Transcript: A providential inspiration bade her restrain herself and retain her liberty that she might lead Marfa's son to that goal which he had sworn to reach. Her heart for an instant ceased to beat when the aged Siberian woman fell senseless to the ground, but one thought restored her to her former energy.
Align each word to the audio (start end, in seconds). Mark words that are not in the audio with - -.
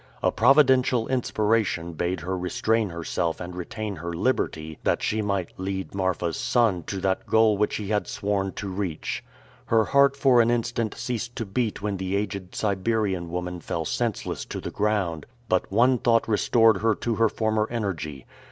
A 0.23 0.31
providential 0.31 1.07
inspiration 1.09 1.93
bade 1.93 2.21
her 2.21 2.35
restrain 2.35 2.89
herself 2.89 3.39
and 3.39 3.55
retain 3.55 3.97
her 3.97 4.11
liberty 4.11 4.79
that 4.83 5.03
she 5.03 5.21
might 5.21 5.53
lead 5.59 5.93
Marfa's 5.93 6.37
son 6.37 6.81
to 6.87 6.99
that 7.01 7.27
goal 7.27 7.55
which 7.55 7.75
he 7.75 7.89
had 7.89 8.07
sworn 8.07 8.51
to 8.53 8.67
reach. 8.67 9.23
Her 9.67 9.85
heart 9.85 10.15
for 10.17 10.41
an 10.41 10.49
instant 10.49 10.95
ceased 10.95 11.35
to 11.35 11.45
beat 11.45 11.83
when 11.83 11.97
the 11.97 12.15
aged 12.15 12.55
Siberian 12.55 13.29
woman 13.29 13.59
fell 13.59 13.85
senseless 13.85 14.43
to 14.45 14.59
the 14.59 14.71
ground, 14.71 15.27
but 15.47 15.71
one 15.71 15.99
thought 15.99 16.27
restored 16.27 16.77
her 16.77 16.95
to 16.95 17.15
her 17.17 17.29
former 17.29 17.67
energy. 17.69 18.25